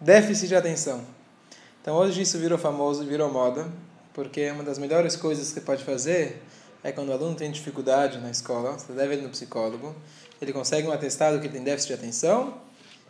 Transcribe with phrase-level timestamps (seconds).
[0.00, 1.02] déficit de atenção.
[1.80, 3.66] Então hoje isso virou famoso, virou moda,
[4.12, 6.42] porque uma das melhores coisas que você pode fazer
[6.82, 9.94] é quando o aluno tem dificuldade na escola, você deve ir no psicólogo,
[10.40, 12.58] ele consegue um atestado que ele tem déficit de atenção,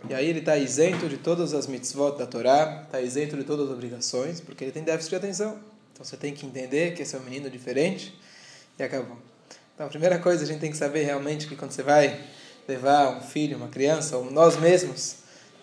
[0.09, 3.67] e aí ele está isento de todas as mitzvot da Torá, está isento de todas
[3.67, 5.59] as obrigações, porque ele tem déficit de atenção.
[5.93, 8.19] Então você tem que entender que esse é um menino diferente,
[8.79, 9.17] e acabou.
[9.75, 12.21] Então a primeira coisa a gente tem que saber realmente que quando você vai
[12.69, 15.17] levar um filho, uma criança, ou nós mesmos,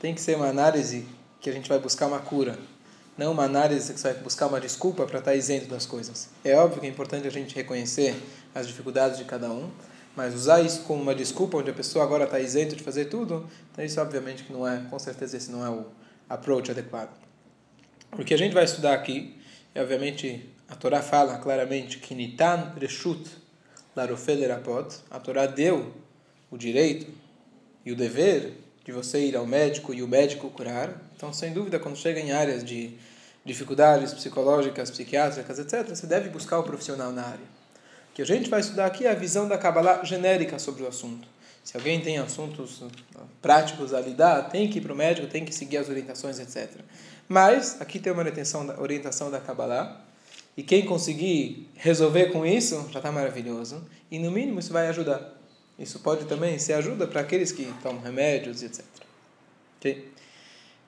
[0.03, 1.05] tem que ser uma análise
[1.39, 2.59] que a gente vai buscar uma cura.
[3.17, 6.27] Não uma análise que você vai buscar uma desculpa para estar isento das coisas.
[6.43, 8.13] É óbvio que é importante a gente reconhecer
[8.53, 9.71] as dificuldades de cada um,
[10.13, 13.49] mas usar isso como uma desculpa, onde a pessoa agora está isento de fazer tudo,
[13.71, 15.85] então isso obviamente que não é, com certeza esse não é o
[16.27, 17.17] approach adequado.
[18.11, 19.39] O que a gente vai estudar aqui,
[19.73, 23.25] é obviamente, a Torá fala claramente que Nitan Reshut
[23.95, 25.93] Larofel Erapot, a Torá deu
[26.51, 27.09] o direito
[27.85, 31.01] e o dever de você ir ao médico e o médico curar.
[31.15, 32.97] Então, sem dúvida, quando chega em áreas de
[33.45, 37.63] dificuldades psicológicas, psiquiátricas, etc., você deve buscar o profissional na área
[38.13, 41.27] que a gente vai estudar aqui é a visão da Kabbalah genérica sobre o assunto.
[41.63, 42.83] Se alguém tem assuntos
[43.41, 46.69] práticos a lidar, tem que ir para o médico, tem que seguir as orientações, etc.
[47.27, 50.01] Mas, aqui tem uma orientação da, orientação da Kabbalah,
[50.55, 53.83] e quem conseguir resolver com isso, já está maravilhoso.
[54.11, 55.33] E, no mínimo, isso vai ajudar.
[55.77, 58.85] Isso pode também ser ajuda para aqueles que tomam remédios, etc.
[59.79, 60.11] Okay?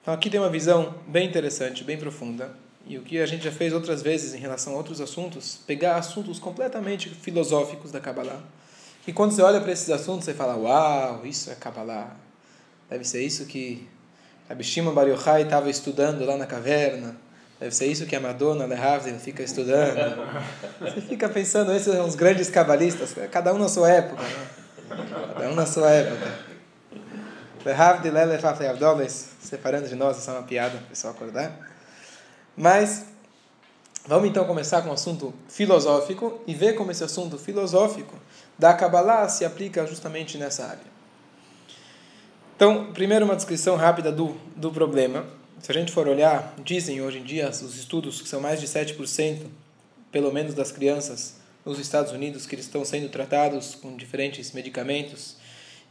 [0.02, 2.56] Então, aqui tem uma visão bem interessante, bem profunda
[2.88, 5.96] e o que a gente já fez outras vezes em relação a outros assuntos, pegar
[5.96, 8.40] assuntos completamente filosóficos da Kabbalah.
[9.08, 12.16] E quando você olha para esses assuntos, você fala: Uau, isso é Kabbalah.
[12.90, 13.88] Deve ser isso que
[14.48, 17.16] a Shimon Bar Yochai estava estudando lá na caverna.
[17.60, 19.96] Deve ser isso que a Madonna Lehavdil fica estudando.
[20.80, 24.22] Você fica pensando, esses são os grandes cabalistas, cada um na sua época.
[24.22, 24.48] Né?
[25.34, 26.56] Cada um na sua época.
[29.42, 31.58] Separando de nós, isso é uma piada, pessoal acordar.
[32.56, 33.06] Mas
[34.08, 38.16] vamos então começar com um assunto filosófico e ver como esse assunto filosófico
[38.58, 40.96] da Kabbalah se aplica justamente nessa área.
[42.56, 45.26] Então, primeiro uma descrição rápida do, do problema.
[45.60, 48.68] Se a gente for olhar, dizem hoje em dia os estudos que são mais de
[48.68, 49.48] 7%,
[50.12, 55.38] pelo menos das crianças nos Estados Unidos, que eles estão sendo tratados com diferentes medicamentos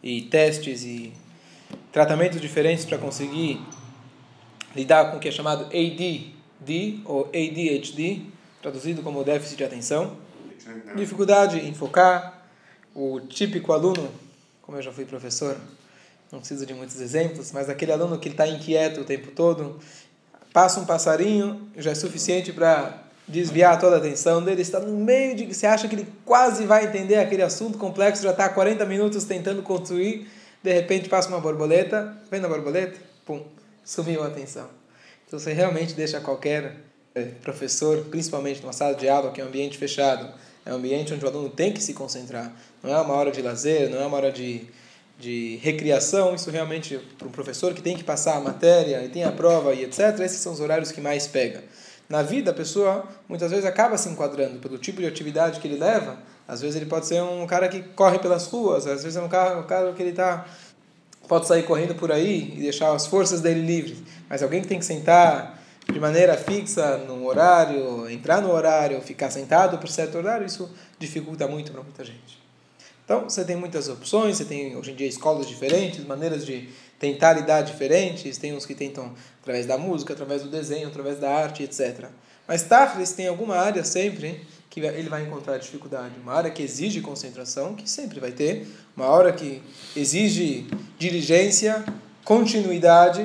[0.02, 1.12] e testes e
[1.90, 3.60] tratamentos diferentes para conseguir
[4.74, 8.22] lidar com o que é chamado AD, D ou ADHD,
[8.62, 10.16] traduzido como déficit de atenção.
[10.96, 12.42] Dificuldade em focar.
[12.94, 14.08] O típico aluno,
[14.62, 15.60] como eu já fui professor,
[16.30, 19.80] não preciso de muitos exemplos, mas aquele aluno que está inquieto o tempo todo,
[20.52, 25.34] passa um passarinho, já é suficiente para desviar toda a atenção dele, está no meio
[25.34, 25.52] de.
[25.52, 29.24] Você acha que ele quase vai entender aquele assunto complexo, já está há 40 minutos
[29.24, 30.28] tentando construir,
[30.62, 33.42] de repente passa uma borboleta, vem na borboleta, pum,
[33.84, 34.68] sumiu a atenção.
[35.26, 36.76] Então você realmente deixa qualquer
[37.14, 40.28] é, professor, principalmente numa sala de aula que é um ambiente fechado,
[40.66, 42.52] é um ambiente onde o aluno tem que se concentrar.
[42.82, 44.62] Não é uma hora de lazer, não é uma hora de,
[45.18, 46.34] de recriação.
[46.34, 49.74] Isso realmente, para um professor que tem que passar a matéria e tem a prova
[49.74, 51.62] e etc., esses são os horários que mais pega.
[52.14, 55.76] Na vida, a pessoa muitas vezes acaba se enquadrando pelo tipo de atividade que ele
[55.76, 56.16] leva.
[56.46, 59.28] Às vezes ele pode ser um cara que corre pelas ruas, às vezes é um
[59.28, 60.46] cara, um cara que ele está
[61.26, 63.98] pode sair correndo por aí e deixar as forças dele livres,
[64.28, 65.60] mas alguém que tem que sentar
[65.92, 70.70] de maneira fixa no horário, entrar no horário, ficar sentado por certo horário, isso
[71.00, 72.38] dificulta muito para muita gente.
[73.04, 76.68] Então, você tem muitas opções, você tem hoje em dia escolas diferentes, maneiras de
[77.04, 81.30] tentar lidar diferentes, tem uns que tentam através da música, através do desenho, através da
[81.30, 82.06] arte, etc.
[82.48, 86.14] Mas Tafres tem alguma área sempre que ele vai encontrar dificuldade.
[86.22, 88.66] Uma área que exige concentração, que sempre vai ter.
[88.96, 89.62] Uma hora que
[89.94, 90.66] exige
[90.98, 91.84] diligência,
[92.24, 93.20] continuidade,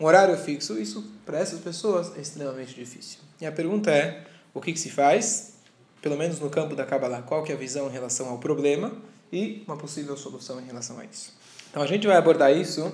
[0.00, 0.76] um horário fixo.
[0.76, 3.20] Isso, para essas pessoas, é extremamente difícil.
[3.40, 5.54] E a pergunta é, o que, que se faz?
[6.02, 8.92] Pelo menos no campo da Kabbalah, qual que é a visão em relação ao problema
[9.32, 11.32] e uma possível solução em relação a isso.
[11.70, 12.92] Então a gente vai abordar isso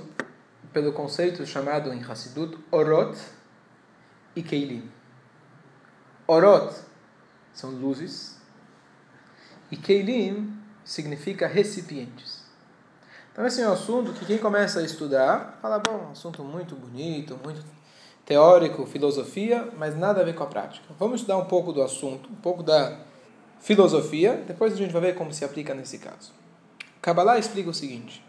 [0.77, 3.19] pelo conceito chamado em Hassidut Orot
[4.37, 4.87] e Keilim.
[6.27, 6.71] Orot
[7.55, 8.37] são luzes,
[9.71, 10.55] e Keilim
[10.85, 12.45] significa recipientes.
[13.33, 17.41] Então, esse é um assunto que quem começa a estudar fala: bom, assunto muito bonito,
[17.43, 17.65] muito
[18.27, 20.85] teórico, filosofia, mas nada a ver com a prática.
[20.99, 22.99] Vamos estudar um pouco do assunto, um pouco da
[23.61, 26.35] filosofia, depois a gente vai ver como se aplica nesse caso.
[27.01, 28.23] Kabbalah explica o seguinte: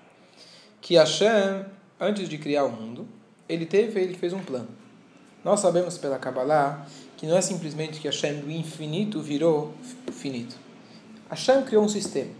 [0.80, 1.66] que Hashem,
[2.00, 3.08] antes de criar o mundo,
[3.48, 4.70] ele teve, ele fez um plano.
[5.44, 6.86] Nós sabemos pela Kabbalah
[7.16, 9.74] que não é simplesmente que Hashem do infinito virou
[10.12, 10.56] finito.
[11.30, 12.32] Hashem criou um sistema.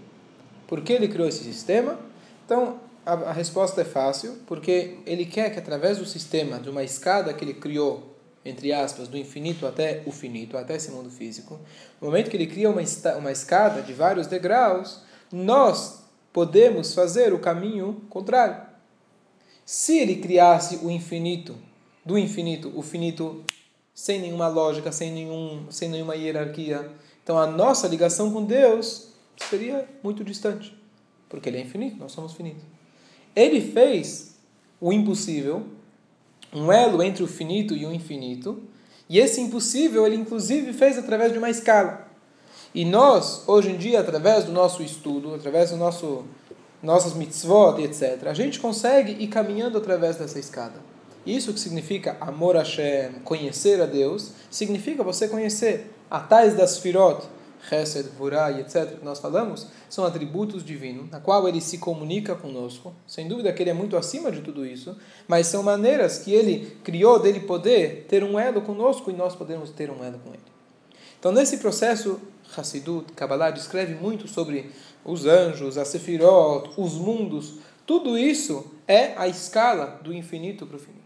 [0.68, 1.98] Por que ele criou esse sistema?
[2.46, 6.84] Então, a, a resposta é fácil, porque ele quer que através do sistema, de uma
[6.84, 11.60] escada que ele criou, entre aspas, do infinito até o finito, até esse mundo físico,
[12.02, 12.82] no momento que ele cria uma,
[13.18, 15.02] uma escada de vários degraus,
[15.32, 18.67] nós podemos fazer o caminho contrário.
[19.68, 21.54] Se ele criasse o infinito,
[22.06, 23.44] do infinito, o finito
[23.94, 26.90] sem nenhuma lógica, sem, nenhum, sem nenhuma hierarquia,
[27.22, 29.10] então a nossa ligação com Deus
[29.50, 30.74] seria muito distante,
[31.28, 32.64] porque ele é infinito, nós somos finitos.
[33.36, 34.38] Ele fez
[34.80, 35.68] o impossível,
[36.54, 38.64] um elo entre o finito e o infinito,
[39.10, 42.08] e esse impossível ele inclusive fez através de uma escala.
[42.74, 46.24] E nós, hoje em dia, através do nosso estudo, através do nosso
[46.82, 50.76] nossas mitzvot, etc., a gente consegue ir caminhando através dessa escada.
[51.26, 56.78] Isso que significa amor a Hashem, conhecer a Deus, significa você conhecer a tais das
[56.78, 57.28] firot,
[57.68, 62.36] Chesed, Vurah e etc., que nós falamos, são atributos divinos, na qual ele se comunica
[62.36, 62.94] conosco.
[63.06, 64.96] Sem dúvida que ele é muito acima de tudo isso,
[65.28, 69.72] mas são maneiras que ele criou dele poder ter um elo conosco e nós podemos
[69.72, 70.44] ter um elo com ele.
[71.20, 72.22] Então, nesse processo,
[72.56, 74.72] Hassidut, Kabbalah descreve muito sobre
[75.04, 77.56] os anjos, a Sefirot, os mundos.
[77.86, 80.98] Tudo isso é a escala do infinito para o finito.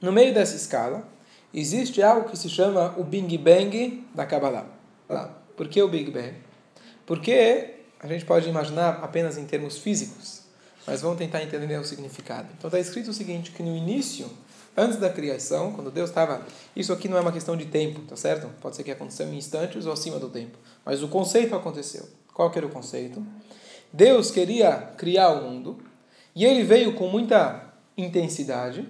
[0.00, 1.08] No meio dessa escala,
[1.54, 4.66] existe algo que se chama o Big Bang da Kabbalah.
[5.56, 6.34] Por que o Big Bang?
[7.06, 10.42] Porque a gente pode imaginar apenas em termos físicos,
[10.86, 12.48] mas vamos tentar entender o significado.
[12.58, 14.28] Então está escrito o seguinte, que no início,
[14.76, 16.42] antes da criação, quando Deus estava...
[16.74, 18.48] Isso aqui não é uma questão de tempo, tá certo?
[18.60, 20.58] Pode ser que aconteceu em instantes ou acima do tempo.
[20.84, 22.08] Mas o conceito aconteceu.
[22.32, 23.24] Qual que era o conceito?
[23.92, 25.78] Deus queria criar o mundo
[26.34, 28.88] e ele veio com muita intensidade,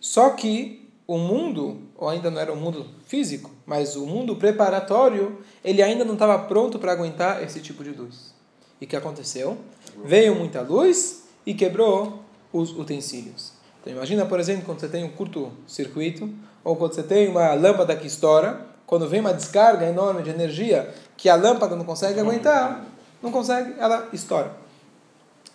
[0.00, 5.40] só que o mundo, ou ainda não era um mundo físico, mas o mundo preparatório,
[5.64, 8.32] ele ainda não estava pronto para aguentar esse tipo de luz.
[8.80, 9.58] E o que aconteceu?
[10.04, 12.22] Veio muita luz e quebrou
[12.52, 13.52] os utensílios.
[13.80, 16.28] Então imagina, por exemplo, quando você tem um curto-circuito,
[16.62, 20.92] ou quando você tem uma lâmpada que estoura, quando vem uma descarga enorme de energia
[21.16, 22.84] que a lâmpada não consegue aguentar,
[23.22, 24.52] não consegue, ela estoura.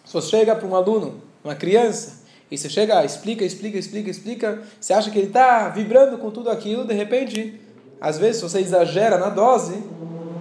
[0.04, 4.62] Se você chega para um aluno, uma criança, e você chega, explica, explica, explica, explica,
[4.80, 7.60] você acha que ele está vibrando com tudo aquilo, de repente,
[8.00, 9.84] às vezes, você exagera na dose,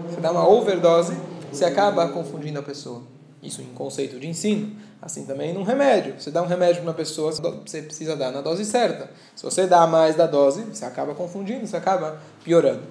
[0.09, 1.17] você dá uma overdose,
[1.51, 3.03] você acaba confundindo a pessoa.
[3.43, 4.77] Isso em conceito de ensino.
[5.05, 6.19] Assim também num remédio.
[6.19, 9.11] Você dá um remédio para uma pessoa, você precisa dar na dose certa.
[9.37, 12.85] Se você dá mais da dose, você acaba confundindo, você acaba piorando.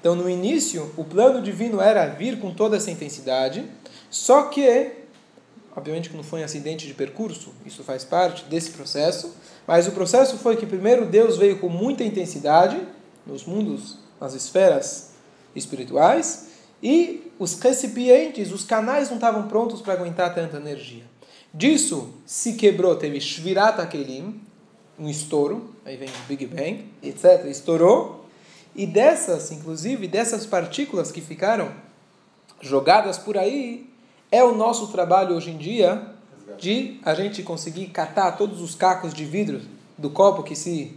[0.00, 3.68] Então, no início, o plano divino era vir com toda essa intensidade,
[4.10, 4.96] só que
[5.76, 9.92] Obviamente que não foi um acidente de percurso, isso faz parte desse processo, mas o
[9.92, 12.80] processo foi que primeiro Deus veio com muita intensidade
[13.24, 15.12] nos mundos, nas esferas
[15.54, 16.48] espirituais,
[16.82, 21.04] e os recipientes, os canais não estavam prontos para aguentar tanta energia.
[21.58, 24.40] Disso se quebrou, teve Shvirat Akelim,
[24.96, 27.46] um estouro, aí vem o Big Bang, etc.
[27.46, 28.24] Estourou,
[28.76, 31.72] e dessas, inclusive, dessas partículas que ficaram
[32.60, 33.90] jogadas por aí,
[34.30, 36.00] é o nosso trabalho hoje em dia
[36.60, 39.60] de a gente conseguir catar todos os cacos de vidro
[39.98, 40.96] do copo que se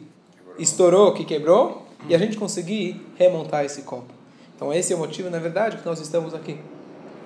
[0.59, 4.13] estourou, que quebrou, e a gente conseguir remontar esse copo.
[4.55, 6.59] Então esse é o motivo, na verdade, que nós estamos aqui.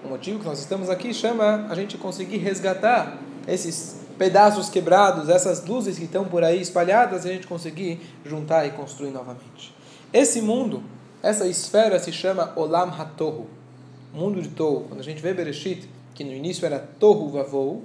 [0.05, 3.17] O motivo que nós estamos aqui chama a gente conseguir resgatar
[3.47, 8.71] esses pedaços quebrados, essas luzes que estão por aí espalhadas, a gente conseguir juntar e
[8.71, 9.74] construir novamente.
[10.13, 10.83] Esse mundo,
[11.24, 13.47] essa esfera se chama Olam HaTohu,
[14.13, 14.85] mundo de Tohu.
[14.88, 17.83] Quando a gente vê Bereshit, que no início era Tohu Vavou.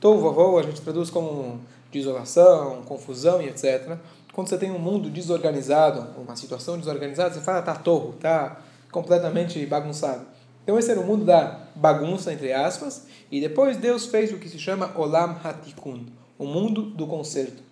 [0.00, 1.60] Tohu Vavou a gente traduz como
[1.92, 3.96] desolação, confusão e etc.
[4.32, 8.60] Quando você tem um mundo desorganizado, uma situação desorganizada, você fala, tá torro, tá
[8.90, 10.39] completamente bagunçado.
[10.62, 14.48] Então esse era o mundo da bagunça, entre aspas, e depois Deus fez o que
[14.48, 16.04] se chama Olam Hatikun,
[16.38, 17.62] o mundo do conserto.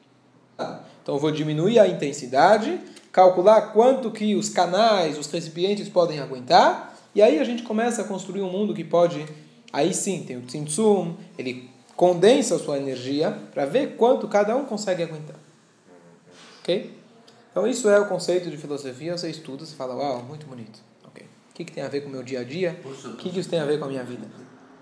[1.03, 2.81] Então eu vou diminuir a intensidade,
[3.13, 8.05] calcular quanto que os canais, os recipientes podem aguentar, e aí a gente começa a
[8.05, 9.27] construir um mundo que pode
[9.73, 14.65] Aí sim, tem o Tzimtzum, ele condensa a sua energia para ver quanto cada um
[14.65, 15.37] consegue aguentar.
[16.61, 16.97] Ok?
[17.51, 20.81] Então isso é o conceito de filosofia, você estuda, você fala, uau, muito bonito.
[21.59, 22.81] Que, que tem a ver com o meu dia a dia?
[22.85, 24.25] O que, que isso tem a ver com a minha vida?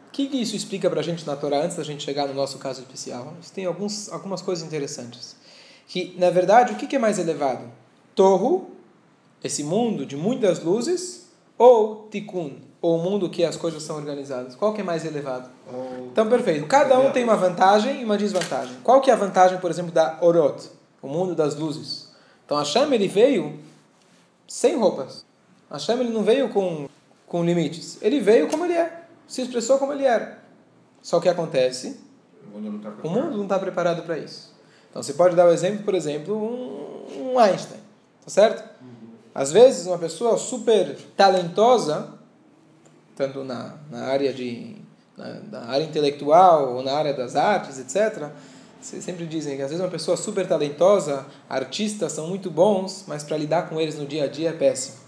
[0.09, 2.35] O que, que isso explica para a gente na Torá antes da gente chegar no
[2.35, 3.33] nosso caso especial?
[3.41, 5.37] Isso tem alguns, algumas coisas interessantes.
[5.89, 7.65] Que, na verdade, o que, que é mais elevado?
[8.15, 8.73] Torro,
[9.43, 14.55] esse mundo de muitas luzes, ou Tikkun, ou o mundo que as coisas são organizadas?
[14.55, 15.49] Qual que é mais elevado?
[16.13, 16.67] Então, perfeito.
[16.67, 18.77] Cada um tem uma vantagem e uma desvantagem.
[18.85, 20.69] Qual que é a vantagem, por exemplo, da Orot,
[21.01, 22.11] o mundo das luzes?
[22.45, 23.59] Então, Hashem, ele veio
[24.47, 25.26] sem roupas.
[25.71, 26.89] Hashem, ele não veio com,
[27.27, 27.99] com limites.
[28.01, 29.03] Ele veio como ele é.
[29.27, 30.39] Se expressou como ele era.
[31.03, 32.01] Só que acontece
[33.03, 34.03] O mundo não está preparado.
[34.03, 34.55] para isso.
[34.91, 37.81] Então você pode dar o exemplo, por exemplo, um, um Einstein,
[38.25, 38.65] tá certo?
[39.35, 42.15] Às vezes uma pessoa super talentosa,
[43.15, 44.77] tanto na, na área de
[45.17, 48.31] na, na área intelectual ou na área das artes, etc.
[48.81, 53.23] Vocês sempre dizem que às vezes uma pessoa super talentosa, artistas são muito bons, mas
[53.23, 55.06] para lidar com eles no dia a dia é péssimo.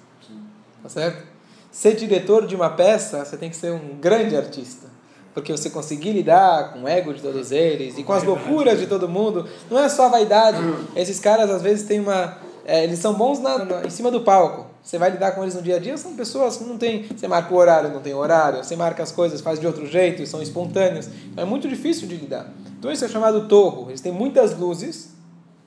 [0.82, 1.26] Tá certo?
[1.70, 4.86] Ser diretor de uma peça, você tem que ser um grande artista.
[5.34, 8.86] Porque você conseguir lidar com o ego de todos eles e com as loucuras de
[8.86, 10.58] todo mundo, não é só a vaidade.
[10.96, 12.38] Esses caras às vezes têm uma.
[12.64, 14.66] é, eles são bons na, na- em cima do palco.
[14.82, 17.06] Você vai lidar com eles no dia a dia, são pessoas que não tem.
[17.14, 18.64] Você marca o horário, não tem horário.
[18.64, 21.08] Você marca as coisas, faz de outro jeito, são espontâneos.
[21.30, 22.50] Então é muito difícil de lidar.
[22.78, 23.90] Então isso é chamado torro.
[23.90, 25.10] Eles têm muitas luzes,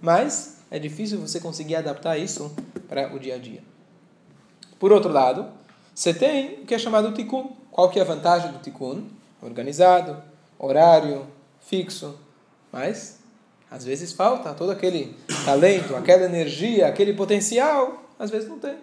[0.02, 2.52] mas é difícil você conseguir adaptar isso
[2.90, 3.62] para o dia a dia.
[4.82, 5.46] Por outro lado,
[5.94, 7.52] você tem o que é chamado tikkun.
[7.70, 9.04] Qual que é a vantagem do tikkun?
[9.40, 10.18] Organizado,
[10.58, 11.28] horário,
[11.60, 12.18] fixo.
[12.72, 13.20] Mas,
[13.70, 18.06] às vezes falta todo aquele talento, aquela energia, aquele potencial.
[18.18, 18.74] Às vezes não tem.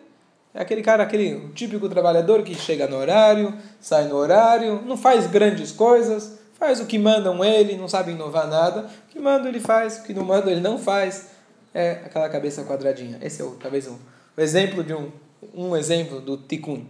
[0.55, 5.27] É aquele cara, aquele típico trabalhador que chega no horário, sai no horário, não faz
[5.27, 8.89] grandes coisas, faz o que mandam ele, não sabe inovar nada.
[9.09, 11.31] O que mandam ele faz, o que não mandam ele não faz.
[11.75, 13.19] É aquela cabeça quadradinha.
[13.21, 13.99] Esse é o, talvez um,
[14.37, 15.11] o exemplo de um,
[15.55, 16.85] um exemplo do tikkun.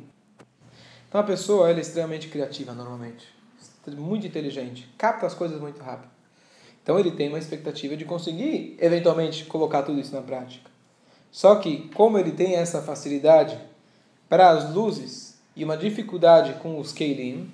[1.09, 3.27] Então a pessoa ela é extremamente criativa normalmente,
[3.97, 6.11] muito inteligente, capta as coisas muito rápido.
[6.83, 10.71] Então ele tem uma expectativa de conseguir eventualmente colocar tudo isso na prática.
[11.31, 13.59] Só que como ele tem essa facilidade
[14.29, 17.51] para as luzes e uma dificuldade com os keilim,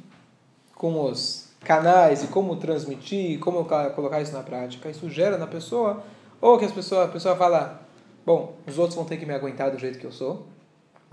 [0.75, 5.47] com os canais e como transmitir, como ca- colocar isso na prática, isso gera na
[5.47, 6.05] pessoa
[6.41, 7.81] ou que as pessoas, a pessoa fala,
[8.27, 10.47] bom, os outros vão ter que me aguentar do jeito que eu sou,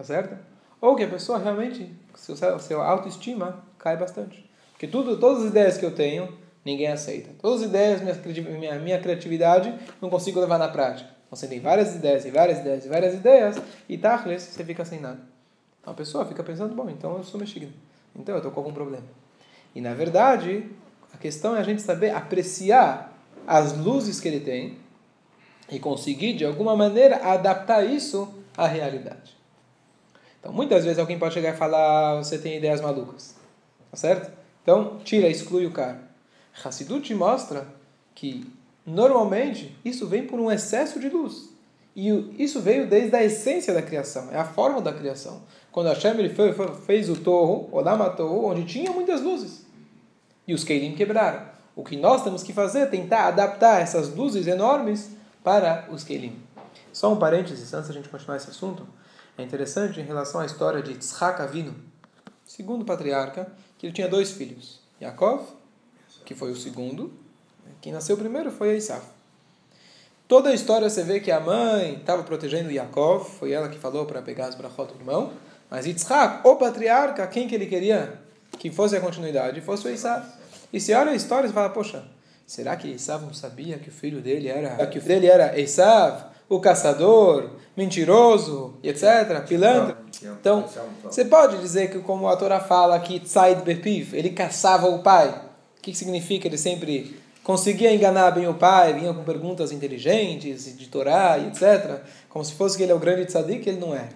[0.01, 0.35] tá certo?
[0.79, 4.49] Ou que a pessoa realmente, seu, seu autoestima cai bastante.
[4.71, 7.29] Porque tudo, todas as ideias que eu tenho, ninguém aceita.
[7.39, 11.09] Todas as ideias, minha, minha, minha criatividade, não consigo levar na prática.
[11.27, 14.83] Então, você tem várias ideias e várias ideias e várias ideias, e tachles, você fica
[14.83, 15.19] sem nada.
[15.79, 17.73] Então a pessoa fica pensando, bom, então eu sou mexicano.
[18.15, 19.05] Então eu estou com algum problema.
[19.73, 20.69] E na verdade,
[21.13, 23.15] a questão é a gente saber apreciar
[23.45, 24.77] as luzes que ele tem
[25.71, 29.40] e conseguir, de alguma maneira, adaptar isso à realidade.
[30.41, 33.35] Então, muitas vezes alguém pode chegar e falar, você tem ideias malucas.
[33.91, 34.31] Tá certo?
[34.63, 36.01] Então, tira, exclui o cara.
[36.65, 37.67] Hassidut mostra
[38.15, 38.51] que,
[38.85, 41.51] normalmente, isso vem por um excesso de luz.
[41.95, 42.09] E
[42.41, 45.41] isso veio desde a essência da criação, é a forma da criação.
[45.71, 46.53] Quando Hashem ele foi,
[46.85, 49.65] fez o torro, o Lamatorro, onde tinha muitas luzes.
[50.47, 51.45] E os Keilim quebraram.
[51.75, 55.11] O que nós temos que fazer é tentar adaptar essas luzes enormes
[55.43, 56.37] para os Keilim.
[56.91, 58.85] Só um parênteses, antes da gente continuar esse assunto.
[59.37, 61.75] É interessante em relação à história de Tzchak Avinu,
[62.45, 64.79] segundo patriarca, que ele tinha dois filhos.
[65.01, 65.43] Yaakov,
[66.25, 67.11] que foi o segundo.
[67.81, 69.01] Quem nasceu primeiro foi Esav.
[70.27, 74.05] Toda a história você vê que a mãe estava protegendo Yaakov, foi ela que falou
[74.05, 75.33] para pegar as brachot do irmão.
[75.69, 78.19] Mas Yitzhak, o patriarca, quem que ele queria
[78.59, 80.25] que fosse a continuidade, fosse o Esav.
[80.71, 82.03] E se olha a história, você fala, poxa,
[82.45, 85.59] será que Esav não sabia que o filho dele era que o filho dele era
[85.59, 89.97] Esav, o caçador, mentiroso, etc, pilantra?
[90.21, 90.65] Então,
[91.03, 95.29] você pode dizer que, como a Torá fala aqui, Tzaid Bepiv, ele caçava o pai.
[95.77, 96.49] O que significa?
[96.49, 102.01] Ele sempre conseguia enganar bem o pai, vinha com perguntas inteligentes, de Torá etc.
[102.27, 104.09] Como se fosse que ele é o grande tzadik, ele não é.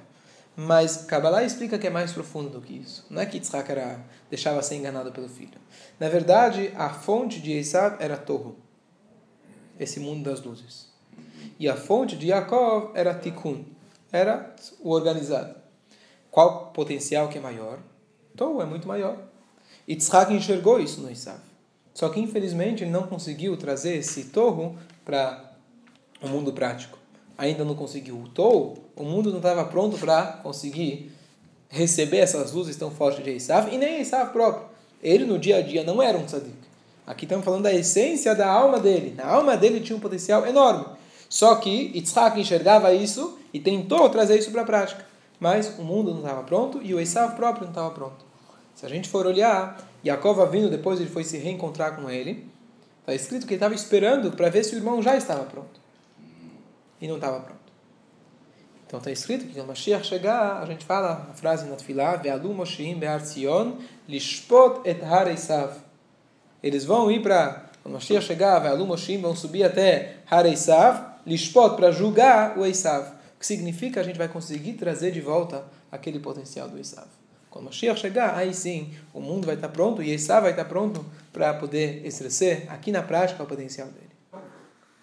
[0.57, 3.05] Mas Kabbalah explica que é mais profundo do que isso.
[3.09, 5.57] Não é que Yitzhak era, deixava ser enganado pelo filho.
[5.97, 8.57] Na verdade, a fonte de Esav era Torro,
[9.79, 10.94] esse mundo das luzes.
[11.59, 13.63] E a fonte de Yaakov era Tikkun,
[14.11, 15.55] era o organizado.
[16.31, 17.79] Qual potencial que é maior?
[18.35, 19.17] Torro é muito maior.
[19.87, 21.39] Yitzhak enxergou isso no Esav.
[21.93, 25.53] Só que, infelizmente, ele não conseguiu trazer esse torro para
[26.21, 26.97] o mundo prático.
[27.37, 28.17] Ainda não conseguiu.
[28.17, 31.11] O torro, o mundo não estava pronto para conseguir
[31.69, 34.67] receber essas luzes tão fortes de Esav, e nem Esav próprio.
[35.01, 36.65] Ele, no dia a dia, não era um tzadik.
[37.05, 39.13] Aqui estamos falando da essência da alma dele.
[39.15, 40.94] Na alma dele tinha um potencial enorme.
[41.29, 45.05] Só que Yitzhak enxergava isso e tentou trazer isso para a prática.
[45.39, 48.25] Mas o mundo não estava pronto e o Esav próprio não estava pronto.
[48.73, 52.49] Se a gente for olhar, Yaakov vindo depois ele foi se reencontrar com ele,
[52.99, 55.79] está escrito que ele estava esperando para ver se o irmão já estava pronto.
[57.01, 57.65] E não estava pronto.
[58.85, 62.53] Então está escrito que quando Mashiach chegar, a gente fala a frase na Tfilah, Ve'alu
[62.53, 63.73] Moshim Be'ar Tzion,
[64.07, 65.77] Lishpot et Har Esav.
[66.61, 71.75] Eles vão ir para, quando Mashiach chegar, Ve'alu Moshim, vão subir até Har Esav, Lishpot,
[71.75, 73.07] para julgar o Esav.
[73.35, 77.07] O que significa a gente vai conseguir trazer de volta aquele potencial do Esav.
[77.49, 81.05] Quando Mashiach chegar, aí sim, o mundo vai estar pronto e Esav vai estar pronto
[81.31, 84.05] para poder exercer aqui na prática o potencial dele.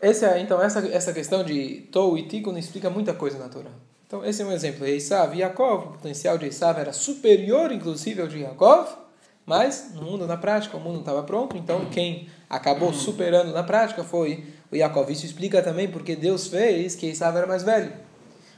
[0.01, 3.71] Esse é, então, essa, essa questão de Tou e Tikkun explica muita coisa na Torá.
[4.07, 4.87] Então, esse é um exemplo.
[4.87, 9.02] Esav e Yaakov, o potencial de Esav era superior, inclusive, ao de Yaakov,
[9.45, 13.63] mas no mundo, na prática, o mundo não estava pronto, então quem acabou superando na
[13.63, 15.11] prática foi o Yaakov.
[15.11, 17.93] Isso explica também porque Deus fez que Esav era mais velho.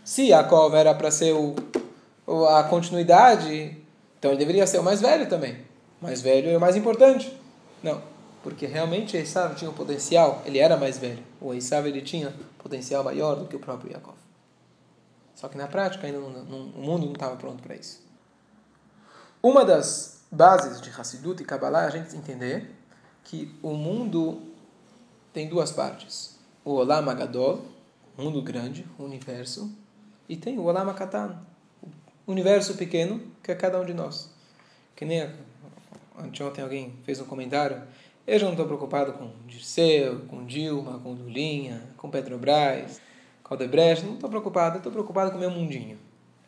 [0.04, 1.54] Se Yaakov era para ser o,
[2.46, 3.78] a continuidade,
[4.18, 5.54] então ele deveria ser o mais velho também.
[6.00, 7.34] O mais velho é o mais importante.
[7.82, 8.02] Não,
[8.42, 11.22] porque realmente Esav tinha um potencial, ele era mais velho.
[11.40, 14.16] O Esav ele tinha potencial maior do que o próprio Yaakov.
[15.34, 18.02] Só que na prática ainda não, não, o mundo não estava pronto para isso.
[19.42, 22.70] Uma das bases de Hassidut e Kabbalah a gente entender
[23.22, 24.42] que o mundo
[25.32, 26.38] tem duas partes.
[26.64, 27.64] O Olam Agadol,
[28.18, 29.72] mundo grande, universo,
[30.28, 31.38] e tem o Olam Akatan,
[32.26, 34.30] universo pequeno, que é cada um de nós.
[34.96, 35.30] Que nem
[36.18, 37.82] anteontem alguém fez um comentário,
[38.26, 43.00] eu já não estou preocupado com Dirceu, com Dilma, com Lulinha, com Petrobras,
[43.42, 45.98] com Aldebrecht, não estou preocupado, estou preocupado com o meu mundinho.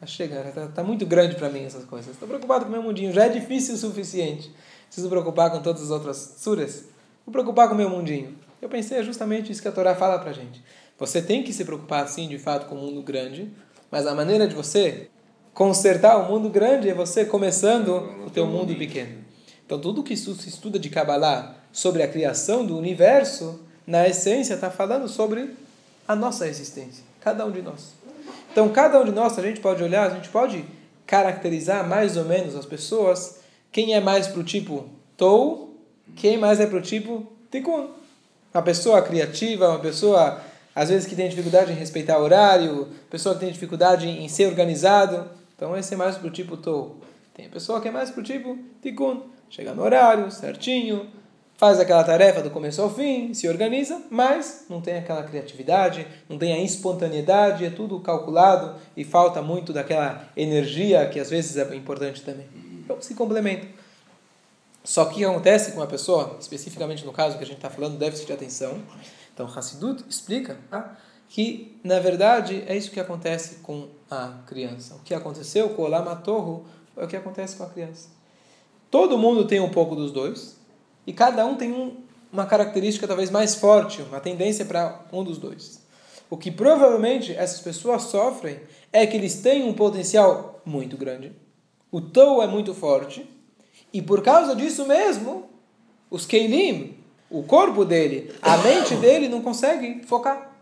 [0.05, 2.13] Chega, está tá muito grande para mim essas coisas.
[2.13, 4.53] Estou preocupado com o meu mundinho, já é difícil o suficiente.
[4.87, 6.85] Preciso preocupar com todas as outras suras.
[7.25, 8.37] Vou preocupar com o meu mundinho.
[8.61, 10.63] Eu pensei, é justamente isso que a Torá fala para gente.
[10.99, 13.51] Você tem que se preocupar, sim, de fato, com o mundo grande,
[13.91, 15.09] mas a maneira de você
[15.53, 17.89] consertar o mundo grande é você começando
[18.27, 19.25] o teu mundo pequeno.
[19.65, 24.71] Então, tudo que se estuda de Kabbalah sobre a criação do universo, na essência, está
[24.71, 25.55] falando sobre
[26.07, 27.95] a nossa existência, cada um de nós.
[28.57, 30.65] Então, cada um de nós, a gente pode olhar, a gente pode
[31.07, 35.79] caracterizar mais ou menos as pessoas, quem é mais para o tipo Tou,
[36.17, 37.91] quem mais é para o tipo Tikkun.
[38.55, 40.41] Uma pessoa criativa, uma pessoa,
[40.75, 45.29] às vezes, que tem dificuldade em respeitar horário, pessoa que tem dificuldade em ser organizado.
[45.55, 46.97] Então, esse é mais para o tipo Tou.
[47.35, 49.21] Tem a pessoa que é mais para o tipo Tikkun.
[49.51, 51.11] Chega no horário, certinho,
[51.57, 56.39] faz aquela tarefa do começo ao fim, se organiza, mas não tem aquela criatividade, não
[56.39, 61.75] tem a espontaneidade, é tudo calculado e falta muito daquela energia que às vezes é
[61.75, 62.47] importante também.
[62.85, 63.67] Então se complementa.
[64.85, 68.27] Só que acontece com uma pessoa, especificamente no caso que a gente está falando, déficit
[68.27, 68.79] de atenção,
[69.35, 70.97] então Hassidut explica tá?
[71.29, 74.95] que, na verdade, é isso que acontece com a criança.
[74.95, 76.65] O que aconteceu com o Lamatorro
[76.97, 78.09] é o que acontece com a criança.
[78.91, 80.56] Todo mundo tem um pouco dos dois,
[81.07, 81.97] e cada um tem um,
[82.33, 85.81] uma característica talvez mais forte, uma tendência para um dos dois.
[86.29, 88.59] O que provavelmente essas pessoas sofrem
[88.93, 91.33] é que eles têm um potencial muito grande,
[91.91, 93.29] o tou é muito forte,
[93.93, 95.49] e por causa disso mesmo,
[96.11, 96.97] os Keilim,
[97.31, 100.53] o corpo dele, a mente dele não consegue focar,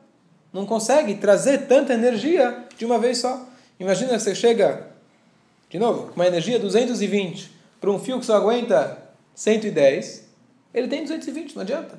[0.53, 3.47] não consegue trazer tanta energia de uma vez só.
[3.81, 4.89] Imagina que você chega,
[5.69, 8.99] de novo, com uma energia 220 para um fio que só aguenta
[9.35, 10.24] 110,
[10.75, 11.99] ele tem 220, não adianta.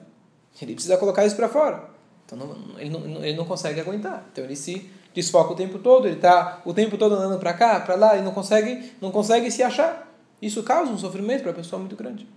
[0.61, 1.89] Ele precisa colocar isso para fora.
[2.25, 4.27] Então não, ele, não, ele não consegue aguentar.
[4.31, 7.79] Então ele se desfoca o tempo todo, ele está o tempo todo andando para cá,
[7.79, 10.11] para lá, e não consegue, não consegue se achar.
[10.41, 12.27] Isso causa um sofrimento para a pessoa muito grande.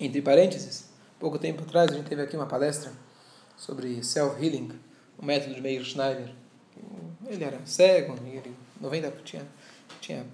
[0.00, 0.88] Entre parênteses,
[1.20, 2.90] pouco tempo atrás a gente teve aqui uma palestra
[3.56, 4.72] sobre self-healing,
[5.18, 6.30] o método de Meir Schneider.
[7.26, 9.46] Ele era cego, ele 90 tinha
[10.00, 10.26] tinha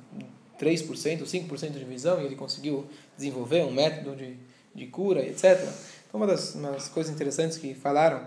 [0.58, 4.36] 3%, 5% de visão, e ele conseguiu desenvolver um método de,
[4.74, 5.60] de cura, etc.
[6.08, 8.26] Então, uma das, coisas interessantes que falaram,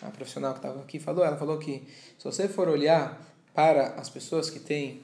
[0.00, 1.82] a profissional que estava aqui falou, ela falou que
[2.18, 3.20] se você for olhar
[3.54, 5.02] para as pessoas que têm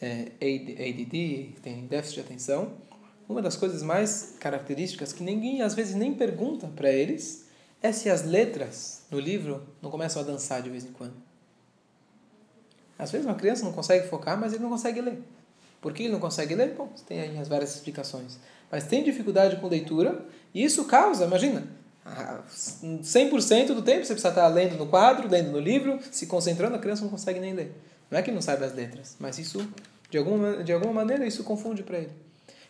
[0.00, 2.72] é, ADD, que têm déficit de atenção,
[3.28, 7.46] uma das coisas mais características que ninguém às vezes nem pergunta para eles
[7.82, 11.14] é se as letras no livro não começam a dançar de vez em quando.
[12.98, 15.22] Às vezes uma criança não consegue focar, mas ele não consegue ler.
[15.84, 16.72] Por que ele não consegue ler?
[16.74, 18.38] Bom, tem aí as várias explicações.
[18.72, 21.62] Mas tem dificuldade com leitura, e isso causa, imagina,
[22.50, 26.78] 100% do tempo você precisa estar lendo no quadro, lendo no livro, se concentrando, a
[26.78, 27.70] criança não consegue nem ler.
[28.10, 29.68] Não é que não sabe as letras, mas isso,
[30.08, 32.12] de alguma, de alguma maneira, isso confunde para ele.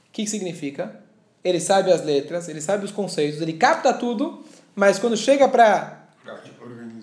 [0.08, 1.00] O que significa?
[1.44, 6.08] Ele sabe as letras, ele sabe os conceitos, ele capta tudo, mas quando chega para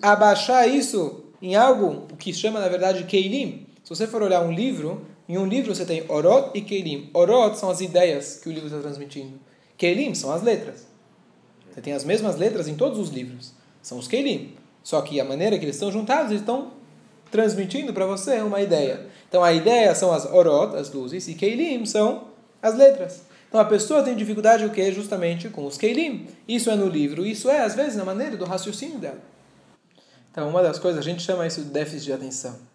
[0.02, 4.52] abaixar isso em algo, o que chama na verdade Keilim, se você for olhar um
[4.52, 7.08] livro, em um livro você tem Orot e Keilim.
[7.14, 9.40] Orot são as ideias que o livro está transmitindo.
[9.78, 10.86] Keilim são as letras.
[11.72, 13.54] Você tem as mesmas letras em todos os livros.
[13.80, 14.54] São os Keilim.
[14.82, 16.72] Só que a maneira que eles estão juntados, eles estão
[17.30, 19.06] transmitindo para você uma ideia.
[19.26, 22.24] Então a ideia são as Orot, as luzes, e Keilim são
[22.60, 23.22] as letras.
[23.48, 24.92] Então a pessoa tem dificuldade o que?
[24.92, 26.26] Justamente com os Keilim.
[26.46, 29.20] Isso é no livro, isso é às vezes na maneira do raciocínio dela.
[30.30, 32.70] Então uma das coisas, a gente chama isso de déficit de atenção.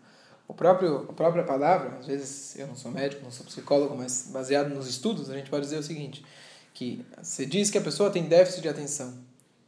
[0.48, 4.30] O próprio, a própria palavra, às vezes eu não sou médico, não sou psicólogo, mas
[4.32, 6.24] baseado nos estudos, a gente pode dizer o seguinte,
[6.74, 9.14] que você diz que a pessoa tem déficit de atenção.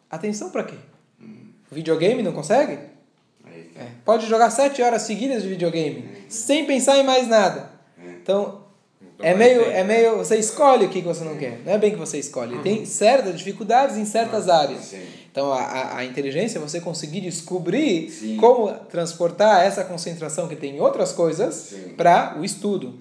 [0.09, 0.77] Atenção para quê?
[1.21, 1.49] Hum.
[1.71, 2.79] Videogame não consegue?
[3.75, 3.91] É.
[4.03, 6.29] Pode jogar sete horas seguidas de videogame, é.
[6.29, 7.71] sem pensar em mais nada.
[7.97, 8.11] É.
[8.11, 8.58] Então, então,
[9.19, 10.17] é meio, é meio.
[10.17, 11.59] Você escolhe o que você não quer.
[11.65, 12.55] Não é bem que você escolhe.
[12.55, 12.61] Uhum.
[12.61, 14.53] Tem certas dificuldades em certas uhum.
[14.53, 14.81] áreas.
[14.85, 15.05] Sim.
[15.31, 18.37] Então, a, a inteligência é você conseguir descobrir Sim.
[18.37, 22.97] como transportar essa concentração que tem em outras coisas para o estudo.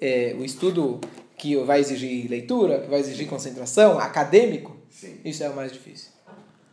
[0.00, 1.00] É, o estudo
[1.36, 4.76] que vai exigir leitura, que vai exigir concentração, acadêmico.
[5.24, 6.10] Isso é o mais difícil.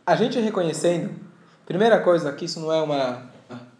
[0.04, 1.10] A gente reconhecendo,
[1.64, 3.30] primeira coisa, que isso não é uma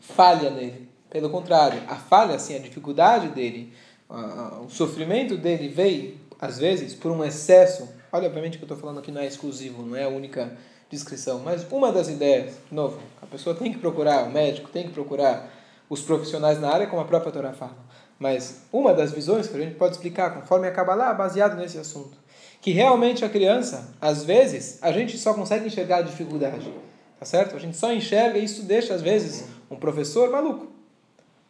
[0.00, 0.88] falha nele.
[1.08, 3.72] Pelo contrário, a falha, assim, a dificuldade dele
[4.08, 7.88] o sofrimento dele veio, às vezes, por um excesso.
[8.12, 10.56] Olha, obviamente que eu estou falando aqui não é exclusivo, não é a única
[10.88, 14.84] descrição, mas uma das ideias, de novo, a pessoa tem que procurar o médico, tem
[14.84, 15.52] que procurar
[15.90, 17.76] os profissionais na área, como a própria Torá fala.
[18.18, 22.16] Mas uma das visões que a gente pode explicar, conforme acaba lá, baseado nesse assunto,
[22.60, 26.72] que realmente a criança, às vezes, a gente só consegue enxergar a dificuldade,
[27.18, 27.56] tá certo?
[27.56, 30.68] A gente só enxerga e isso deixa, às vezes, um professor maluco.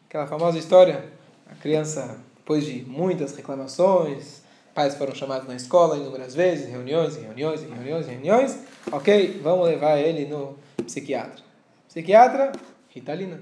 [0.08, 1.04] Aquela famosa história,
[1.50, 4.40] a criança depois de muitas reclamações,
[4.72, 8.60] pais foram chamados na escola inúmeras vezes, reuniões, reuniões, reuniões, reuniões.
[8.92, 11.42] Ok, vamos levar ele no psiquiatra.
[11.88, 12.52] Psiquiatra,
[12.88, 13.40] Ritalina.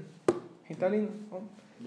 [0.64, 1.08] Ritalina.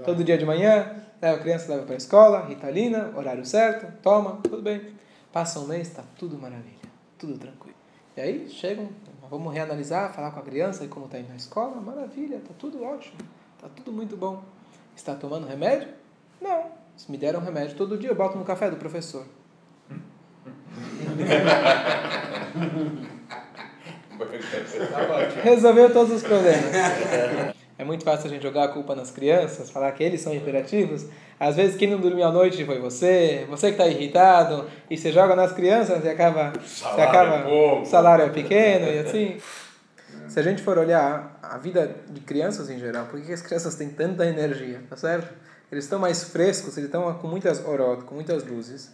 [0.06, 4.40] Todo dia de manhã, leva a criança, leva para a escola, Ritalina, horário certo, toma,
[4.44, 4.94] tudo bem.
[5.34, 7.76] Passa um mês, está tudo maravilha, tudo tranquilo.
[8.16, 8.90] E aí chegam,
[9.28, 12.84] vamos reanalisar, falar com a criança e como está indo na escola, maravilha, está tudo
[12.84, 13.18] ótimo,
[13.56, 14.44] está tudo muito bom.
[14.96, 15.88] Está tomando remédio?
[16.40, 16.86] Não.
[16.98, 19.24] Se me deram um remédio todo dia, eu boto no café do professor.
[25.44, 26.74] Resolveu todos os problemas.
[27.78, 31.06] É muito fácil a gente jogar a culpa nas crianças, falar que eles são imperativos.
[31.40, 35.12] Às vezes quem não dormiu à noite foi você, você que está irritado, e você
[35.12, 36.52] joga nas crianças e acaba.
[36.66, 37.36] Salário você acaba,
[37.82, 39.38] é salário é pequeno e assim.
[40.28, 43.76] Se a gente for olhar a vida de crianças em geral, por que as crianças
[43.76, 45.32] têm tanta energia, tá certo?
[45.72, 48.92] Eles estão mais frescos, eles estão com muitas orot, com muitas luzes,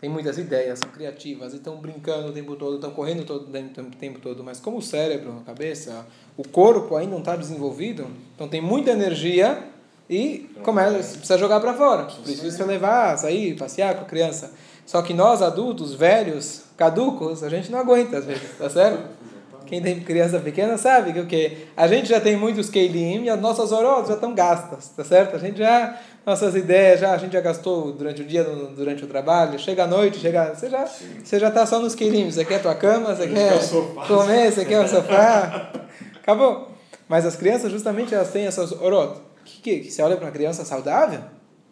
[0.00, 4.20] têm muitas ideias, são criativas, estão brincando o tempo todo, estão correndo todo, o tempo
[4.20, 4.42] todo.
[4.42, 6.06] Mas como o cérebro, a cabeça,
[6.36, 9.62] o corpo ainda não está desenvolvido, então tem muita energia
[10.08, 12.04] e começa, precisa jogar para fora.
[12.04, 14.52] Precisa levar, sair, passear com a criança.
[14.86, 19.24] Só que nós, adultos, velhos, caducos, a gente não aguenta às vezes, tá certo?
[19.66, 23.30] Quem tem criança pequena sabe que o que a gente já tem muitos keilim e
[23.30, 25.36] as nossas orotas já estão gastas, tá certo?
[25.36, 29.06] A gente já nossas ideias já a gente já gastou durante o dia, durante o
[29.06, 29.58] trabalho.
[29.58, 32.30] Chega à noite, chega, você já você já está só nos keilim.
[32.30, 33.58] Você quer a tua cama, você quer
[34.06, 35.72] comer, você quer o sofá.
[36.16, 36.70] Acabou.
[37.08, 39.20] Mas as crianças justamente elas têm essas orot.
[39.44, 41.20] Que, que, que você olha para uma criança saudável,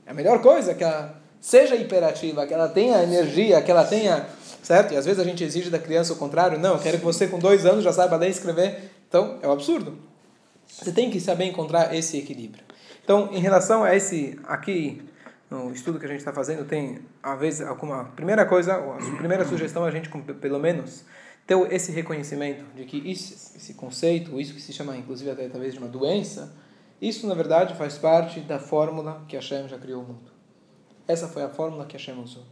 [0.06, 4.26] é a melhor coisa que ela seja hiperativa, que ela tenha energia, que ela tenha
[4.62, 4.94] certo?
[4.94, 6.58] E às vezes a gente exige da criança o contrário.
[6.58, 8.90] Não, eu quero que você com dois anos já saiba ler e escrever.
[9.08, 9.98] Então, é um absurdo.
[10.66, 12.64] Você tem que saber encontrar esse equilíbrio.
[13.04, 15.02] Então, em relação a esse aqui,
[15.50, 18.04] no estudo que a gente está fazendo, tem, às vezes, alguma...
[18.16, 20.08] Primeira coisa, a primeira sugestão, a gente,
[20.40, 21.04] pelo menos,
[21.46, 25.74] ter esse reconhecimento de que isso, esse conceito, isso que se chama, inclusive, até talvez
[25.74, 26.54] de uma doença,
[27.00, 30.30] isso, na verdade, faz parte da fórmula que Hashem já criou o mundo.
[31.08, 32.44] Essa foi a fórmula que Hashem usou.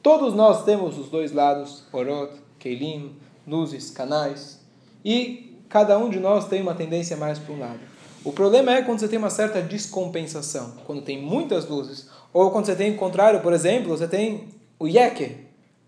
[0.00, 4.64] Todos nós temos os dois lados, orot, keilim, luzes, canais,
[5.04, 7.95] e cada um de nós tem uma tendência mais para um lado.
[8.24, 12.66] O problema é quando você tem uma certa descompensação, quando tem muitas luzes, ou quando
[12.66, 14.48] você tem o contrário, por exemplo, você tem
[14.78, 15.36] o yeker,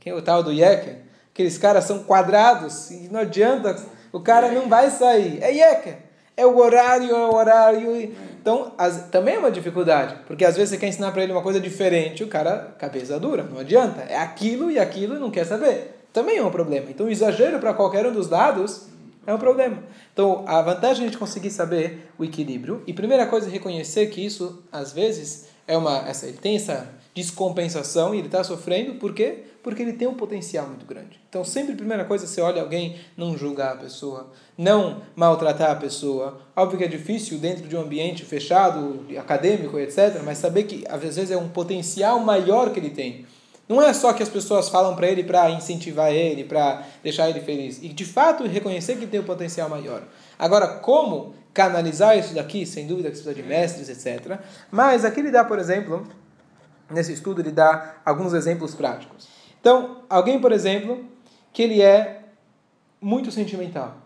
[0.01, 0.99] quem é o tal do yeker?
[1.33, 3.77] Aqueles caras são quadrados e não adianta,
[4.13, 5.39] o cara não vai sair.
[5.43, 5.97] É yeker,
[6.37, 8.13] é o horário, é o horário.
[8.41, 11.43] Então, as, também é uma dificuldade, porque às vezes você quer ensinar para ele uma
[11.43, 14.03] coisa diferente, o cara, cabeça dura, não adianta.
[14.03, 15.99] É aquilo e aquilo e não quer saber.
[16.13, 16.87] Também é um problema.
[16.89, 18.87] Então, o exagero para qualquer um dos lados
[19.29, 19.83] é um problema.
[20.11, 22.83] Então, a vantagem é gente conseguir saber o equilíbrio.
[22.87, 26.89] E primeira coisa é reconhecer que isso, às vezes, é uma, essa, ele tem essa
[27.15, 29.41] descompensação e ele está sofrendo, por quê?
[29.63, 31.21] Porque ele tem um potencial muito grande.
[31.29, 35.77] Então, sempre a primeira coisa, você olha alguém, não julgar a pessoa, não maltratar a
[35.77, 36.41] pessoa.
[36.57, 41.03] Óbvio que é difícil dentro de um ambiente fechado, acadêmico, etc., mas saber que às
[41.03, 43.27] vezes é um potencial maior que ele tem.
[43.69, 47.41] Não é só que as pessoas falam para ele para incentivar ele, para deixar ele
[47.41, 47.83] feliz.
[47.83, 50.03] E de fato reconhecer que tem um potencial maior.
[50.39, 52.65] Agora, como canalizar isso daqui?
[52.65, 54.39] Sem dúvida que precisa de mestres, etc.
[54.71, 56.07] Mas aqui ele dá, por exemplo,
[56.91, 59.29] nesse estudo, ele dá alguns exemplos práticos.
[59.61, 61.05] Então, alguém, por exemplo,
[61.53, 62.23] que ele é
[63.01, 63.97] muito sentimental.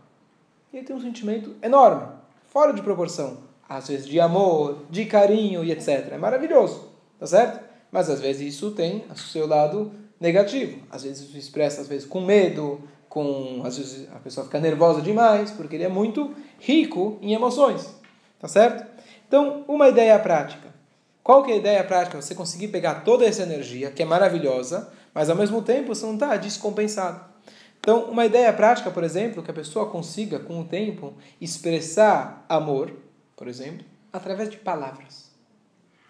[0.73, 2.07] Ele tem um sentimento enorme,
[2.49, 3.39] fora de proporção.
[3.69, 6.13] às vezes de amor, de carinho e etc.
[6.13, 7.72] É maravilhoso, tá certo?
[7.93, 10.79] Mas às vezes isso tem o seu lado negativo.
[10.91, 15.03] Às vezes isso expressa, às vezes, com medo, com às vezes a pessoa fica nervosa
[15.03, 17.95] demais, porque ele é muito rico em emoções,
[18.41, 18.91] tá certo?
[19.29, 20.73] Então, uma ideia prática.
[21.23, 22.21] Qual que é a ideia prática?
[22.21, 26.15] Você conseguir pegar toda essa energia, que é maravilhosa, mas ao mesmo tempo você não
[26.15, 27.21] está descompensado.
[27.79, 32.93] Então, uma ideia prática, por exemplo, que a pessoa consiga, com o tempo, expressar amor,
[33.37, 35.32] por exemplo, através de palavras.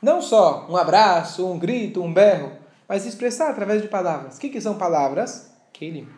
[0.02, 2.50] Não só um abraço, um grito, um berro,
[2.88, 4.36] mas expressar através de palavras.
[4.36, 5.52] O que, que são palavras?
[5.72, 6.08] Kelim.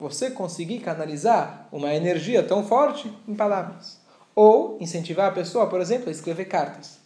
[0.00, 4.00] Você conseguir canalizar uma energia tão forte em palavras.
[4.34, 6.98] Ou incentivar a pessoa, por exemplo, a escrever cartas.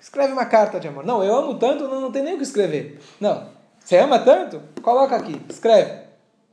[0.00, 1.04] Escreve uma carta de amor.
[1.04, 2.98] Não, eu amo tanto, não, não tem nem o que escrever.
[3.20, 3.48] Não.
[3.78, 4.62] Você ama tanto?
[4.80, 6.04] Coloca aqui, escreve.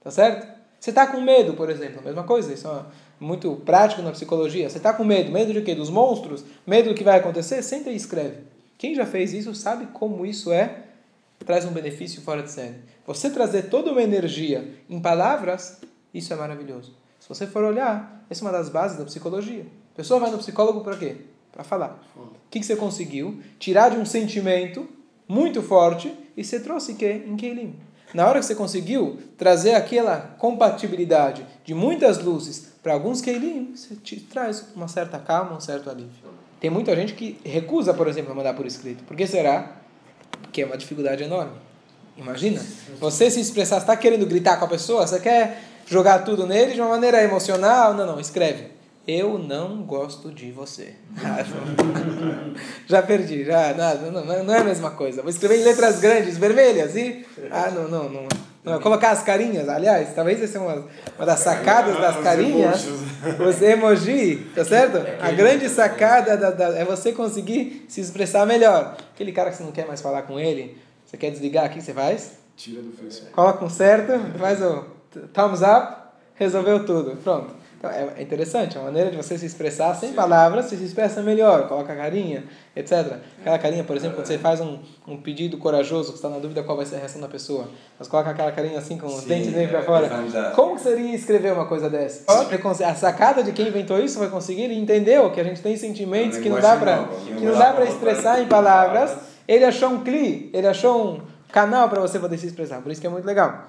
[0.04, 0.46] Tá certo?
[0.78, 2.84] Você está com medo, por exemplo, mesma coisa, isso é
[3.24, 4.70] muito prático na psicologia.
[4.70, 5.76] Você está com medo, medo de quê?
[5.76, 6.44] Dos monstros?
[6.68, 7.62] Medo do que vai acontecer?
[7.64, 8.51] Senta e escreve.
[8.82, 10.86] Quem já fez isso sabe como isso é,
[11.46, 12.78] traz um benefício fora de série.
[13.06, 15.80] Você trazer toda uma energia em palavras,
[16.12, 16.92] isso é maravilhoso.
[17.20, 19.68] Se você for olhar, essa é uma das bases da psicologia.
[19.94, 21.18] A pessoa vai no psicólogo para quê?
[21.52, 22.02] Para falar.
[22.18, 23.40] O que, que você conseguiu?
[23.60, 24.90] Tirar de um sentimento
[25.28, 27.76] muito forte e você trouxe que em Keilim.
[28.16, 33.96] Na hora que você conseguiu trazer aquela compatibilidade de muitas luzes para alguns Keilim, você
[33.96, 36.41] te traz uma certa calma, um certo alívio.
[36.62, 39.04] Tem muita gente que recusa, por exemplo, mandar por escrito.
[39.04, 39.78] Por que será?
[40.44, 41.54] Porque é uma dificuldade enorme.
[42.16, 42.64] Imagina,
[43.00, 46.80] você se expressar, está querendo gritar com a pessoa, você quer jogar tudo nele de
[46.80, 47.96] uma maneira emocional?
[47.96, 48.68] Não, não, escreve.
[49.08, 50.94] Eu não gosto de você.
[52.86, 55.24] já perdi, já, nada, não, não é a mesma coisa.
[55.24, 57.26] Vou escrever em letras grandes, vermelhas, e.
[57.50, 58.28] Ah, não, não, não.
[58.64, 60.86] Não colocar as carinhas, aliás, talvez essa seja uma,
[61.18, 62.88] uma das sacadas das carinhas.
[63.40, 64.98] Os emoji, tá certo?
[65.20, 68.96] A grande sacada da, da, é você conseguir se expressar melhor.
[69.14, 71.94] Aquele cara que você não quer mais falar com ele, você quer desligar aqui, você
[71.94, 72.34] faz?
[72.56, 73.34] Tira do Facebook.
[73.34, 74.86] Coloca um certo, faz o
[75.34, 75.96] thumbs up,
[76.36, 77.18] resolveu tudo.
[77.24, 77.61] Pronto.
[77.82, 80.16] Então, é, é interessante, é uma maneira de você se expressar sem Sim.
[80.16, 82.44] palavras, você se expressa melhor, coloca carinha,
[82.76, 83.18] etc.
[83.40, 86.62] Aquela carinha, por exemplo, quando você faz um, um pedido corajoso, que está na dúvida
[86.62, 87.68] qual vai ser a reação da pessoa,
[87.98, 90.52] mas coloca aquela carinha assim, com os Sim, dentes bem para é, fora.
[90.56, 92.32] Como seria escrever uma coisa dessa?
[92.86, 96.38] A sacada de quem inventou isso foi conseguir, ele entendeu que a gente tem sentimentos
[96.38, 99.18] que não dá para que não dá para expressar em palavras.
[99.48, 103.02] Ele achou um cli, ele achou um canal para você poder se expressar, por isso
[103.02, 103.66] que é muito legal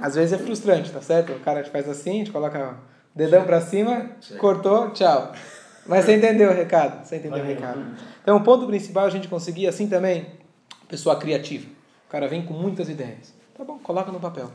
[0.00, 1.32] às vezes é frustrante, tá certo?
[1.32, 2.76] O cara te faz assim, a gente coloca
[3.14, 5.32] o dedão para cima, cortou, tchau.
[5.86, 7.84] Mas você entendeu o recado, você entendeu o recado.
[8.22, 10.26] Então, o ponto principal é a gente conseguir assim também,
[10.86, 11.66] pessoa criativa.
[12.06, 13.34] O cara vem com muitas ideias.
[13.56, 14.50] Tá bom, coloca no papel.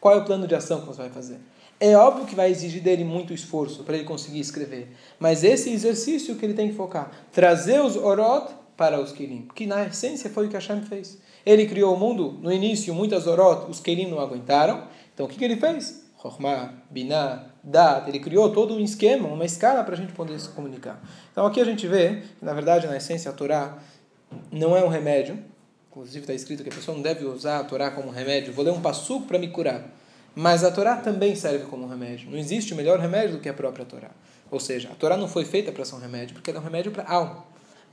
[0.00, 1.38] Qual é o plano de ação que você vai fazer?
[1.78, 4.94] É óbvio que vai exigir dele muito esforço para ele conseguir escrever.
[5.18, 7.10] Mas esse exercício que ele tem que focar.
[7.32, 9.48] Trazer os orot para os Kelim.
[9.54, 11.18] Que na essência foi o que Hashem fez.
[11.44, 14.86] Ele criou o mundo, no início, muitas orot, os Kelim não aguentaram.
[15.14, 16.02] Então o que, que ele fez?
[16.20, 20.48] Chokhmah, Binah, Dat, ele criou todo um esquema, uma escala para a gente poder se
[20.48, 21.00] comunicar.
[21.32, 23.78] Então aqui a gente vê que, na verdade, na essência, a Torá
[24.50, 25.38] não é um remédio.
[25.90, 28.52] Inclusive está escrito que a pessoa não deve usar a Torá como remédio.
[28.52, 29.84] Vou ler um passuco para me curar.
[30.34, 32.30] Mas a Torá também serve como remédio.
[32.30, 34.10] Não existe melhor remédio do que a própria Torá.
[34.50, 36.64] Ou seja, a Torá não foi feita para ser um remédio, porque ela é um
[36.64, 37.44] remédio para a alma.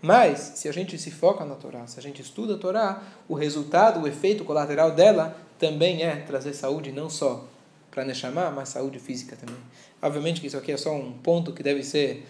[0.01, 3.33] Mas, se a gente se foca na Torá, se a gente estuda a Torá, o
[3.33, 7.45] resultado, o efeito colateral dela também é trazer saúde não só
[7.91, 9.61] para Neshama, mas saúde física também.
[10.01, 12.25] Obviamente que isso aqui é só um ponto que deve ser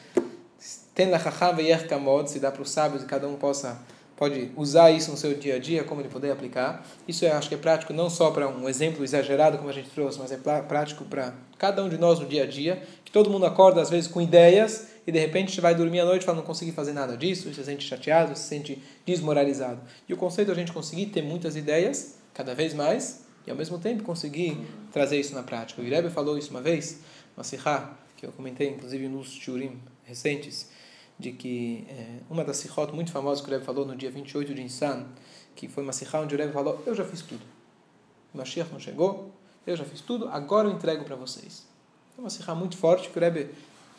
[2.32, 3.80] se dá para os sábios e cada um possa
[4.20, 6.86] pode usar isso no seu dia a dia, como ele poder aplicar.
[7.08, 9.90] Isso eu acho que é prático não só para um exemplo exagerado como a gente
[9.92, 13.30] trouxe, mas é prático para cada um de nós no dia a dia, que todo
[13.30, 16.26] mundo acorda às vezes com ideias e de repente você vai dormir à noite e
[16.26, 19.82] fala, não consegui fazer nada disso, se sente chateado, se sente desmoralizado.
[20.08, 23.58] E o conceito é a gente conseguir ter muitas ideias, cada vez mais, e ao
[23.58, 24.56] mesmo tempo conseguir
[24.94, 25.82] trazer isso na prática.
[25.82, 27.00] O Irebe falou isso uma vez,
[27.36, 30.70] uma sihá, que eu comentei inclusive nos shurim recentes,
[31.18, 34.54] de que é, uma das sihot muito famosas que o Irebe falou no dia 28
[34.54, 35.08] de Nissan,
[35.56, 37.42] que foi uma sihá onde o Irebe falou, eu já fiz tudo.
[38.32, 39.32] O Mashiach não chegou,
[39.66, 41.66] eu já fiz tudo, agora eu entrego para vocês.
[42.16, 43.50] É uma sihá muito forte que o Irebe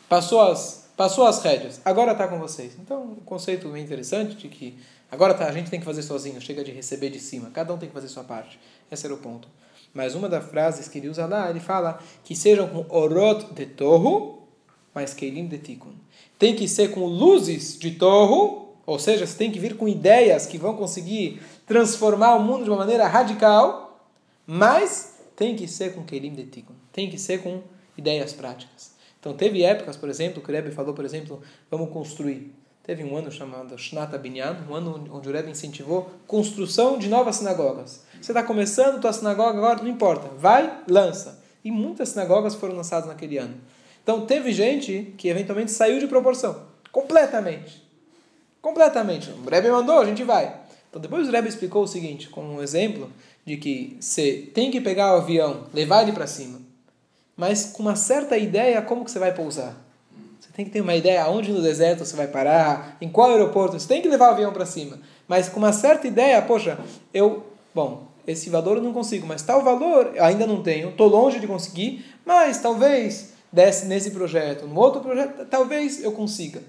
[0.07, 2.73] passou as passou as rédeas, agora está com vocês.
[2.79, 4.77] Então, o conceito é interessante de que
[5.09, 7.77] agora tá, a gente tem que fazer sozinho, chega de receber de cima, cada um
[7.77, 8.59] tem que fazer sua parte.
[8.91, 9.47] Esse era o ponto.
[9.93, 13.65] Mas uma das frases que ele usa lá, ele fala que sejam com orot de
[13.65, 14.47] torro,
[14.93, 15.93] mas keilim de tikun.
[16.39, 20.45] Tem que ser com luzes de torro, ou seja, você tem que vir com ideias
[20.45, 23.99] que vão conseguir transformar o mundo de uma maneira radical,
[24.45, 26.73] mas tem que ser com keilim de tikun.
[26.91, 27.61] Tem que ser com
[27.97, 28.90] ideias práticas.
[29.21, 32.51] Então teve épocas, por exemplo, que o Rebbe falou, por exemplo, vamos construir.
[32.81, 37.35] Teve um ano chamado Shnata Binyan, um ano onde o Rebbe incentivou construção de novas
[37.35, 38.03] sinagogas.
[38.19, 41.39] Você está começando tua sinagoga agora, não importa, vai, lança.
[41.63, 43.53] E muitas sinagogas foram lançadas naquele ano.
[44.01, 47.87] Então teve gente que eventualmente saiu de proporção, completamente.
[48.59, 49.29] Completamente.
[49.29, 50.61] O Rebbe mandou, a gente vai.
[50.89, 53.07] Então depois o Rebbe explicou o seguinte, como um exemplo
[53.45, 56.70] de que você tem que pegar o avião, levar ele para cima
[57.41, 59.75] mas com uma certa ideia como que você vai pousar.
[60.39, 63.79] Você tem que ter uma ideia aonde no deserto você vai parar, em qual aeroporto,
[63.79, 64.99] você tem que levar o avião para cima.
[65.27, 66.77] Mas com uma certa ideia, poxa,
[67.11, 71.39] eu, bom, esse valor eu não consigo, mas tal valor ainda não tenho, estou longe
[71.39, 76.61] de conseguir, mas talvez desse nesse projeto, no outro projeto, talvez eu consiga.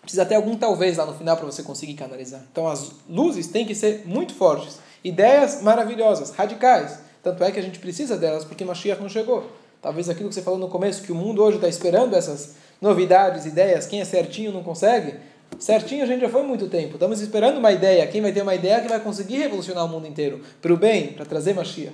[0.00, 2.40] Precisa ter algum talvez lá no final para você conseguir canalizar.
[2.50, 4.78] Então as luzes têm que ser muito fortes.
[5.04, 6.98] Ideias maravilhosas, radicais.
[7.22, 9.60] Tanto é que a gente precisa delas porque Mashiach não chegou.
[9.82, 13.44] Talvez aquilo que você falou no começo, que o mundo hoje está esperando essas novidades,
[13.44, 15.16] ideias, quem é certinho não consegue.
[15.58, 16.94] Certinho a gente já foi muito tempo.
[16.94, 18.06] Estamos esperando uma ideia.
[18.06, 21.12] Quem vai ter uma ideia que vai conseguir revolucionar o mundo inteiro para o bem,
[21.12, 21.92] para trazer Mashiach.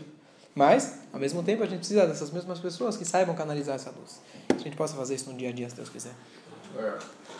[0.54, 4.20] Mas, ao mesmo tempo, a gente precisa dessas mesmas pessoas que saibam canalizar essa luz.
[4.48, 6.12] Que a gente possa fazer isso no dia a dia, se Deus quiser.